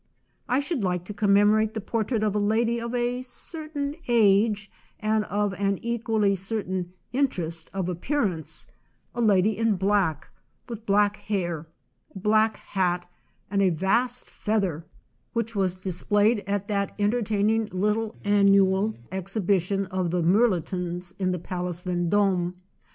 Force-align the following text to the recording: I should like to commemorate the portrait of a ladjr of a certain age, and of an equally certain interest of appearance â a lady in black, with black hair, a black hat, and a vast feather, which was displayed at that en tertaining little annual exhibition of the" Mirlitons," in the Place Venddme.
I 0.49 0.61
should 0.61 0.83
like 0.83 1.05
to 1.05 1.13
commemorate 1.13 1.75
the 1.75 1.79
portrait 1.79 2.23
of 2.23 2.35
a 2.35 2.39
ladjr 2.41 2.83
of 2.83 2.95
a 2.95 3.21
certain 3.21 3.95
age, 4.07 4.71
and 4.99 5.25
of 5.25 5.53
an 5.53 5.77
equally 5.83 6.33
certain 6.33 6.93
interest 7.13 7.69
of 7.71 7.87
appearance 7.87 8.65
â 9.13 9.21
a 9.21 9.21
lady 9.21 9.55
in 9.55 9.75
black, 9.75 10.31
with 10.67 10.87
black 10.87 11.17
hair, 11.17 11.67
a 12.15 12.17
black 12.17 12.57
hat, 12.57 13.07
and 13.51 13.61
a 13.61 13.69
vast 13.69 14.27
feather, 14.27 14.87
which 15.33 15.55
was 15.55 15.83
displayed 15.83 16.43
at 16.47 16.67
that 16.67 16.95
en 16.97 17.11
tertaining 17.11 17.71
little 17.71 18.15
annual 18.23 18.95
exhibition 19.11 19.85
of 19.91 20.09
the" 20.09 20.23
Mirlitons," 20.23 21.13
in 21.19 21.31
the 21.31 21.37
Place 21.37 21.81
Venddme. 21.81 22.55